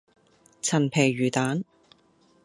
[0.63, 1.63] 陳皮魚蛋